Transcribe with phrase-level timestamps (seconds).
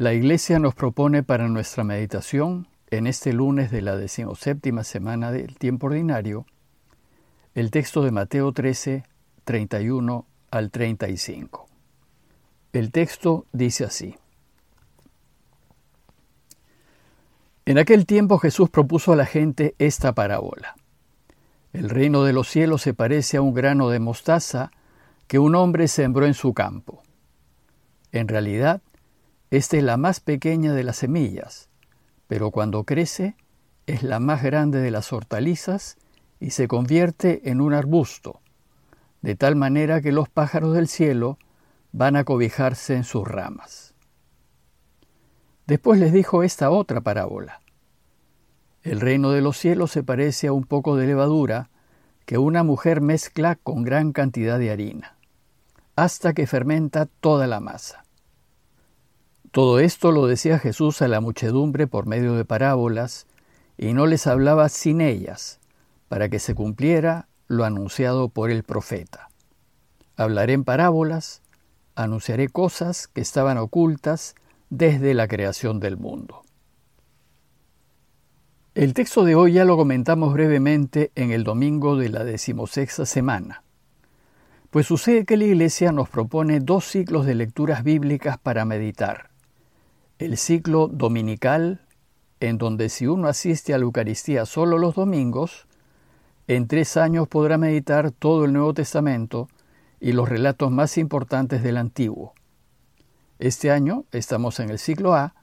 [0.00, 5.58] La Iglesia nos propone para nuestra meditación en este lunes de la decimoséptima semana del
[5.58, 6.46] tiempo ordinario
[7.54, 9.04] el texto de Mateo 13,
[9.44, 11.66] 31 al 35.
[12.72, 14.14] El texto dice así.
[17.66, 20.76] En aquel tiempo Jesús propuso a la gente esta parábola.
[21.74, 24.70] El reino de los cielos se parece a un grano de mostaza
[25.26, 27.02] que un hombre sembró en su campo.
[28.12, 28.80] En realidad,
[29.50, 31.68] esta es la más pequeña de las semillas,
[32.28, 33.34] pero cuando crece
[33.86, 35.96] es la más grande de las hortalizas
[36.38, 38.40] y se convierte en un arbusto,
[39.22, 41.38] de tal manera que los pájaros del cielo
[41.92, 43.94] van a cobijarse en sus ramas.
[45.66, 47.60] Después les dijo esta otra parábola.
[48.82, 51.70] El reino de los cielos se parece a un poco de levadura
[52.24, 55.16] que una mujer mezcla con gran cantidad de harina,
[55.96, 58.04] hasta que fermenta toda la masa.
[59.52, 63.26] Todo esto lo decía Jesús a la muchedumbre por medio de parábolas,
[63.76, 65.58] y no les hablaba sin ellas,
[66.08, 69.28] para que se cumpliera lo anunciado por el profeta.
[70.16, 71.42] Hablaré en parábolas,
[71.96, 74.36] anunciaré cosas que estaban ocultas
[74.68, 76.42] desde la creación del mundo.
[78.76, 83.64] El texto de hoy ya lo comentamos brevemente en el domingo de la decimosexta semana,
[84.70, 89.29] pues sucede que la Iglesia nos propone dos ciclos de lecturas bíblicas para meditar
[90.20, 91.80] el ciclo dominical,
[92.40, 95.66] en donde si uno asiste a la Eucaristía solo los domingos,
[96.46, 99.48] en tres años podrá meditar todo el Nuevo Testamento
[99.98, 102.34] y los relatos más importantes del Antiguo.
[103.38, 105.34] Este año estamos en el ciclo A,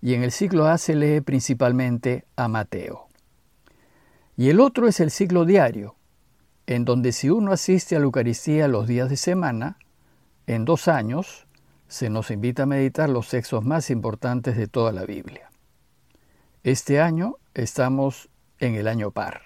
[0.00, 3.08] y en el ciclo A se lee principalmente a Mateo.
[4.36, 5.96] Y el otro es el ciclo diario,
[6.66, 9.76] en donde si uno asiste a la Eucaristía los días de semana,
[10.46, 11.48] en dos años
[11.90, 15.50] se nos invita a meditar los textos más importantes de toda la Biblia.
[16.62, 18.28] Este año estamos
[18.60, 19.42] en el año par.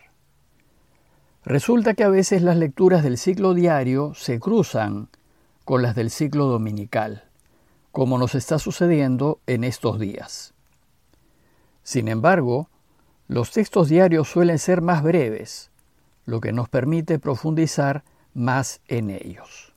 [1.42, 5.08] Resulta que a veces las lecturas del ciclo diario se cruzan
[5.64, 7.24] con las del ciclo dominical,
[7.92, 10.52] como nos está sucediendo en estos días.
[11.82, 12.68] Sin embargo,
[13.26, 15.70] los textos diarios suelen ser más breves,
[16.26, 18.04] lo que nos permite profundizar
[18.34, 19.73] más en ellos.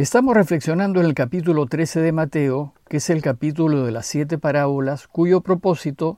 [0.00, 4.38] Estamos reflexionando en el capítulo 13 de Mateo, que es el capítulo de las siete
[4.38, 6.16] parábolas, cuyo propósito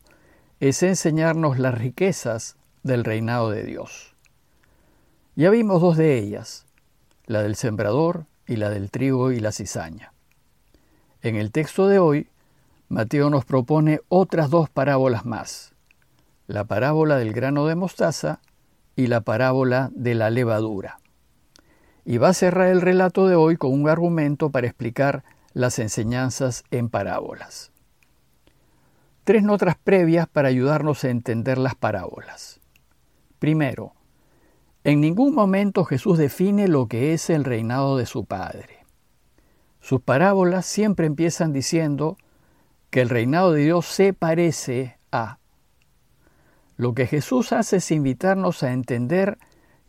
[0.61, 4.15] es enseñarnos las riquezas del reinado de Dios.
[5.35, 6.65] Ya vimos dos de ellas,
[7.27, 10.13] la del sembrador y la del trigo y la cizaña.
[11.21, 12.29] En el texto de hoy,
[12.89, 15.73] Mateo nos propone otras dos parábolas más,
[16.47, 18.39] la parábola del grano de mostaza
[18.95, 21.02] y la parábola de la levadura
[22.05, 25.25] y va a cerrar el relato de hoy con un argumento para explicar
[25.55, 27.71] las enseñanzas en parábolas.
[29.25, 32.61] Tres notas previas para ayudarnos a entender las parábolas.
[33.39, 33.93] Primero,
[34.85, 38.85] en ningún momento Jesús define lo que es el reinado de su Padre.
[39.81, 42.17] Sus parábolas siempre empiezan diciendo
[42.91, 45.39] que el reinado de Dios se parece a.
[46.77, 49.39] Lo que Jesús hace es invitarnos a entender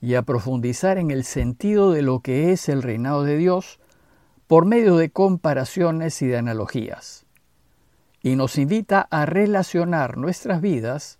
[0.03, 3.79] y a profundizar en el sentido de lo que es el reinado de Dios
[4.47, 7.25] por medio de comparaciones y de analogías.
[8.21, 11.19] Y nos invita a relacionar nuestras vidas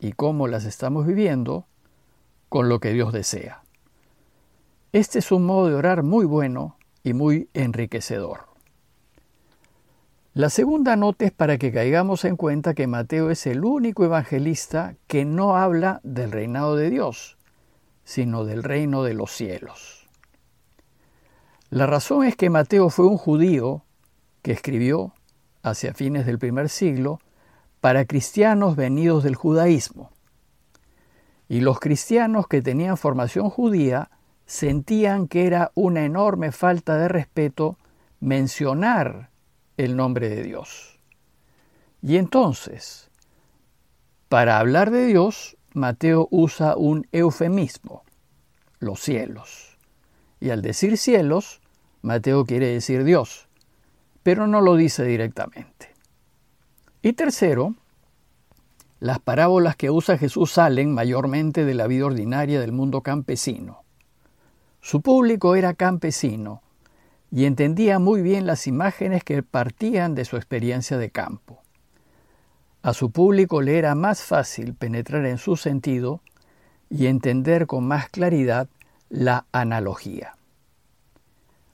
[0.00, 1.68] y cómo las estamos viviendo
[2.48, 3.62] con lo que Dios desea.
[4.90, 8.46] Este es un modo de orar muy bueno y muy enriquecedor.
[10.34, 14.96] La segunda nota es para que caigamos en cuenta que Mateo es el único evangelista
[15.06, 17.35] que no habla del reinado de Dios,
[18.06, 20.06] sino del reino de los cielos.
[21.70, 23.82] La razón es que Mateo fue un judío
[24.42, 25.12] que escribió,
[25.64, 27.18] hacia fines del primer siglo,
[27.80, 30.12] para cristianos venidos del judaísmo.
[31.48, 34.10] Y los cristianos que tenían formación judía
[34.46, 37.76] sentían que era una enorme falta de respeto
[38.20, 39.30] mencionar
[39.76, 41.00] el nombre de Dios.
[42.02, 43.10] Y entonces,
[44.28, 48.02] para hablar de Dios, Mateo usa un eufemismo,
[48.78, 49.76] los cielos.
[50.40, 51.60] Y al decir cielos,
[52.00, 53.46] Mateo quiere decir Dios,
[54.22, 55.92] pero no lo dice directamente.
[57.02, 57.74] Y tercero,
[59.00, 63.84] las parábolas que usa Jesús salen mayormente de la vida ordinaria del mundo campesino.
[64.80, 66.62] Su público era campesino
[67.30, 71.65] y entendía muy bien las imágenes que partían de su experiencia de campo.
[72.86, 76.20] A su público le era más fácil penetrar en su sentido
[76.88, 78.68] y entender con más claridad
[79.08, 80.36] la analogía.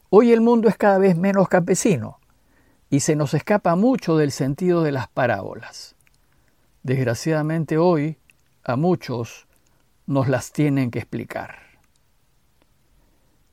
[0.08, 2.18] Hoy el mundo es cada vez menos campesino
[2.88, 5.96] y se nos escapa mucho del sentido de las parábolas.
[6.82, 8.16] Desgraciadamente hoy
[8.64, 9.46] a muchos
[10.06, 11.58] nos las tienen que explicar.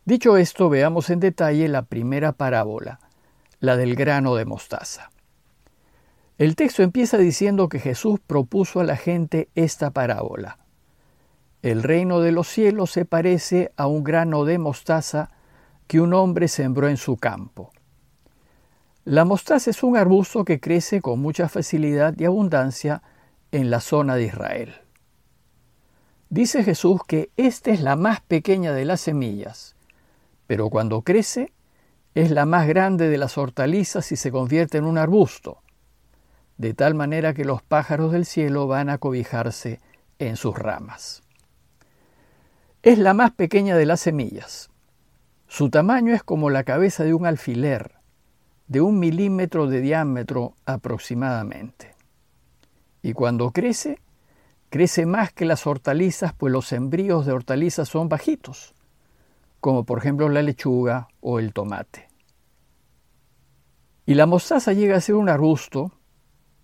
[0.06, 3.02] Dicho esto, veamos en detalle la primera parábola,
[3.60, 5.12] la del grano de mostaza.
[6.40, 10.58] El texto empieza diciendo que Jesús propuso a la gente esta parábola.
[11.62, 15.32] El reino de los cielos se parece a un grano de mostaza
[15.88, 17.72] que un hombre sembró en su campo.
[19.04, 23.04] La mostaza es un arbusto que crece con mucha facilidad y abundancia
[23.52, 24.76] en la zona de Israel.
[26.30, 29.76] Dice Jesús que esta es la más pequeña de las semillas,
[30.48, 31.52] pero cuando crece
[32.16, 35.64] es la más grande de las hortalizas y se convierte en un arbusto,
[36.60, 39.80] de tal manera que los pájaros del cielo van a cobijarse
[40.20, 41.24] en sus ramas.
[42.84, 44.70] Es la más pequeña de las semillas.
[45.48, 47.94] Su tamaño es como la cabeza de un alfiler,
[48.68, 51.96] de un milímetro de diámetro aproximadamente.
[53.02, 54.02] Y cuando crece,
[54.70, 58.76] crece más que las hortalizas, pues los embrios de hortalizas son bajitos,
[59.62, 62.10] como por ejemplo la lechuga o el tomate.
[64.06, 65.94] Y la mostaza llega a ser un arbusto,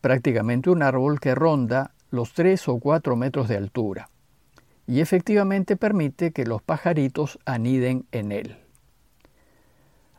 [0.05, 4.11] prácticamente un árbol que ronda los 3 o 4 metros de altura,
[4.85, 8.55] y efectivamente permite que los pajaritos aniden en él.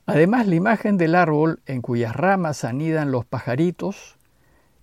[0.04, 4.16] Además, la imagen del árbol en cuyas ramas anidan los pajaritos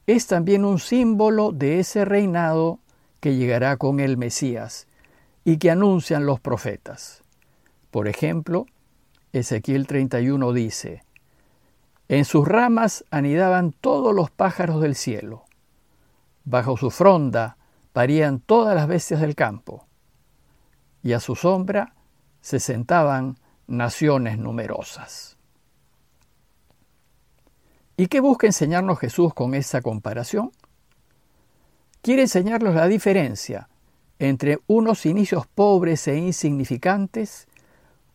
[0.08, 2.80] es también un símbolo de ese reinado
[3.20, 4.88] que llegará con el Mesías
[5.44, 7.24] y que anuncian los profetas.
[7.92, 8.68] Por ejemplo,
[9.34, 11.04] Ezequiel 31 dice,
[12.14, 15.46] En sus ramas anidaban todos los pájaros del cielo,
[16.46, 17.58] bajo su fronda
[17.92, 19.88] parían todas las bestias del campo,
[21.02, 21.96] y a su sombra
[22.40, 25.38] se sentaban naciones numerosas.
[27.98, 30.52] ¿Y qué busca enseñarnos Jesús con esa comparación?
[32.04, 33.70] Quiere enseñarnos la diferencia
[34.20, 37.48] entre unos inicios pobres e insignificantes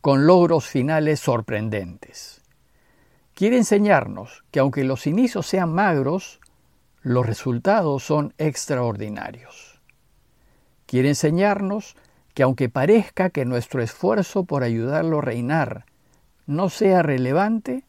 [0.01, 2.38] con logros finales sorprendentes.
[3.39, 6.41] Quiere enseñarnos que aunque los inicios sean magros,
[7.03, 9.81] los resultados son extraordinarios.
[10.87, 11.95] Quiere enseñarnos
[12.35, 15.87] que aunque parezca que nuestro esfuerzo por ayudarlo a reinar
[16.47, 17.85] no sea relevante,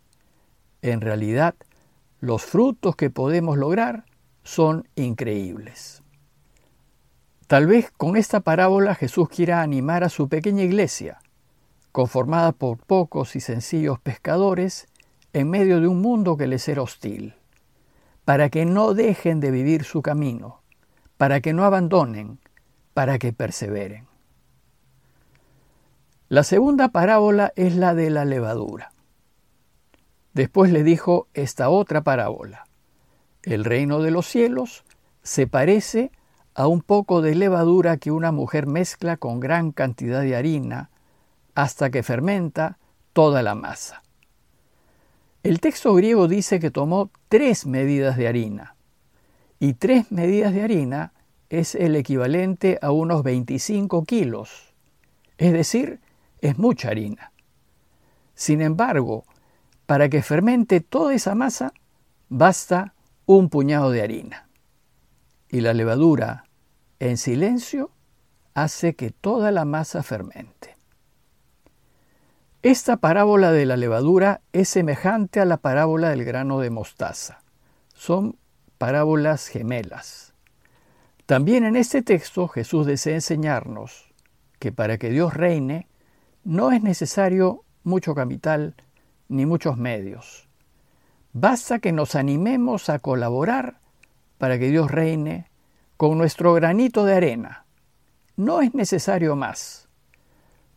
[0.84, 1.56] en realidad
[2.20, 4.06] los frutos que podemos lograr
[4.44, 6.04] son increíbles.
[7.48, 11.18] Tal vez con esta parábola Jesús quiera animar a su pequeña iglesia,
[11.92, 14.88] conformada por pocos y sencillos pescadores,
[15.34, 17.36] en medio de un mundo que les era hostil,
[18.26, 20.62] para que no dejen de vivir su camino,
[21.18, 22.40] para que no abandonen,
[22.94, 24.08] para que perseveren.
[26.28, 28.92] La segunda parábola es la de la levadura.
[30.34, 32.66] Después le dijo esta otra parábola.
[33.42, 34.84] El reino de los cielos
[35.24, 36.12] se parece
[36.54, 40.92] a un poco de levadura que una mujer mezcla con gran cantidad de harina
[41.56, 42.78] hasta que fermenta
[43.14, 44.04] toda la masa.
[45.42, 48.76] El texto griego dice que tomó tres medidas de harina,
[49.58, 51.14] y tres medidas de harina
[51.50, 54.74] es el equivalente a unos 25 kilos,
[55.38, 56.02] es decir,
[56.42, 57.32] es mucha harina.
[58.36, 59.24] Sin embargo,
[59.86, 61.74] para que fermente toda esa masa,
[62.28, 62.94] basta
[63.26, 64.50] un puñado de harina.
[65.50, 66.44] Y la levadura,
[67.00, 67.92] en silencio,
[68.54, 70.59] hace que toda la masa fermente.
[72.62, 77.42] Esta parábola de la levadura es semejante a la parábola del grano de mostaza.
[77.94, 78.36] Son
[78.78, 80.34] parábolas gemelas.
[81.26, 84.14] También en este texto Jesús desea enseñarnos
[84.60, 85.88] que para que Dios reine
[86.44, 88.76] no es necesario mucho capital
[89.30, 90.50] ni muchos medios.
[91.32, 93.80] Basta que nos animemos a colaborar
[94.38, 95.50] para que Dios reine
[95.96, 97.66] con nuestro granito de arena.
[98.36, 99.89] No es necesario más.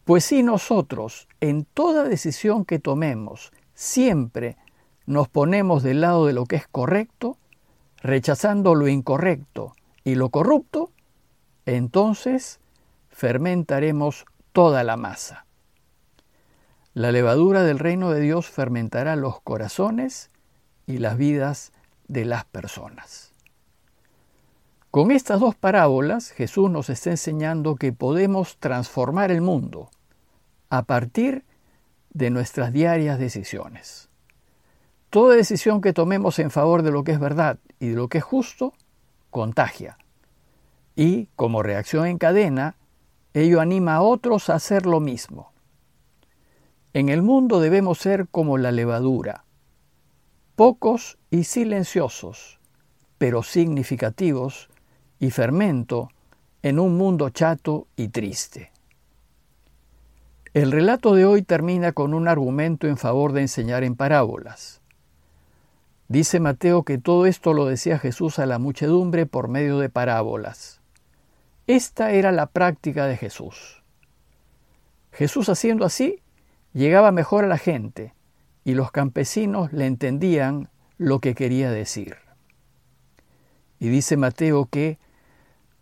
[0.05, 4.57] Pues si nosotros, en toda decisión que tomemos, siempre
[5.07, 7.37] nos ponemos del lado de lo que es correcto,
[7.99, 10.91] rechazando lo incorrecto y lo corrupto,
[11.67, 12.59] entonces
[13.11, 15.47] fermentaremos toda la masa.
[16.95, 20.31] La levadura del reino de Dios fermentará los corazones
[20.87, 21.73] y las vidas
[22.09, 23.32] de las personas.
[24.93, 29.89] Con estas dos parábolas Jesús nos está enseñando que podemos transformar el mundo
[30.69, 31.47] a partir
[32.11, 34.11] de nuestras diarias decisiones.
[35.09, 38.19] Toda decisión que tomemos en favor de lo que es verdad y de lo que
[38.19, 38.75] es justo,
[39.31, 39.97] contagia.
[40.95, 42.77] Y, como reacción en cadena,
[43.33, 45.53] ello anima a otros a hacer lo mismo.
[46.93, 49.47] En el mundo debemos ser como la levadura,
[50.55, 52.61] pocos y silenciosos,
[53.17, 54.69] pero significativos,
[55.23, 56.11] y fermento
[56.65, 58.73] en un mundo chato y triste.
[60.53, 64.81] El relato de hoy termina con un argumento en favor de enseñar en parábolas.
[66.09, 70.81] Dice Mateo que todo esto lo decía Jesús a la muchedumbre por medio de parábolas.
[71.69, 73.85] Esta era la práctica de Jesús.
[75.13, 76.21] Jesús haciendo así
[76.73, 78.13] llegaba mejor a la gente
[78.65, 82.17] y los campesinos le entendían lo que quería decir.
[83.79, 84.99] Y dice Mateo que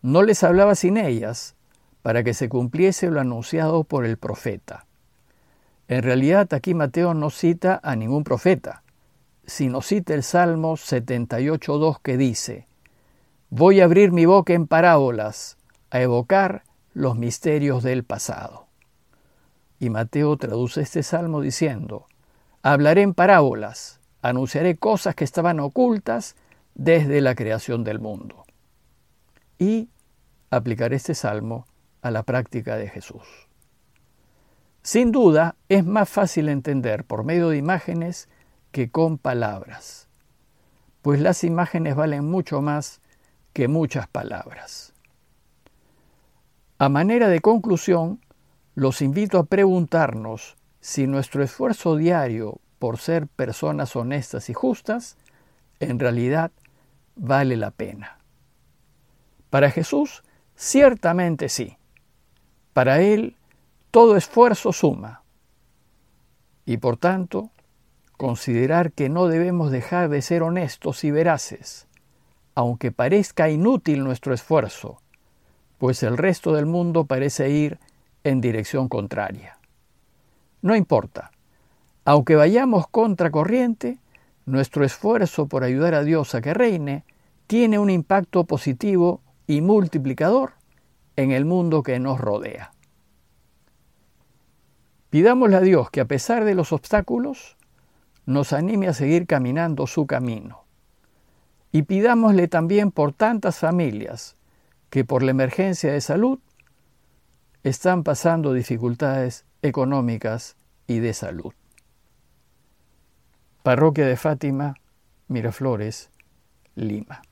[0.02, 1.56] no les hablaba sin ellas
[2.02, 4.86] para que se cumpliese lo anunciado por el profeta.
[5.88, 8.82] En realidad aquí Mateo no cita a ningún profeta,
[9.44, 12.66] sino cita el Salmo 78.2 que dice,
[13.50, 15.58] Voy a abrir mi boca en parábolas,
[15.90, 16.62] a evocar
[16.94, 18.66] los misterios del pasado.
[19.80, 22.06] Y Mateo traduce este salmo diciendo,
[22.62, 26.36] Hablaré en parábolas, anunciaré cosas que estaban ocultas
[26.74, 28.44] desde la creación del mundo.
[29.60, 29.90] Y
[30.50, 31.66] aplicaré este salmo
[32.02, 33.22] a la práctica de Jesús.
[34.82, 38.28] Sin duda, es más fácil entender por medio de imágenes
[38.72, 40.08] que con palabras,
[41.02, 43.02] pues las imágenes valen mucho más
[43.52, 44.94] que muchas palabras.
[46.78, 48.20] A manera de conclusión,
[48.74, 55.18] los invito a preguntarnos si nuestro esfuerzo diario por ser personas honestas y justas
[55.80, 56.50] en realidad
[57.16, 58.19] vale la pena.
[59.50, 60.22] Para Jesús,
[60.54, 61.76] ciertamente sí.
[62.72, 63.36] Para Él,
[63.90, 65.22] todo esfuerzo suma.
[66.64, 67.50] Y por tanto,
[68.16, 71.88] considerar que no debemos dejar de ser honestos y veraces,
[72.54, 75.00] aunque parezca inútil nuestro esfuerzo,
[75.78, 77.78] pues el resto del mundo parece ir
[78.22, 79.58] en dirección contraria.
[80.62, 81.30] No importa,
[82.04, 83.98] aunque vayamos contra corriente,
[84.46, 87.04] nuestro esfuerzo por ayudar a Dios a que reine
[87.46, 90.52] tiene un impacto positivo y multiplicador
[91.16, 92.70] en el mundo que nos rodea.
[95.10, 97.56] Pidámosle a Dios que a pesar de los obstáculos,
[98.26, 100.62] nos anime a seguir caminando su camino.
[101.72, 104.36] Y pidámosle también por tantas familias
[104.88, 106.38] que por la emergencia de salud
[107.64, 110.54] están pasando dificultades económicas
[110.86, 111.54] y de salud.
[113.64, 114.76] Parroquia de Fátima,
[115.26, 116.10] Miraflores,
[116.76, 117.22] Lima.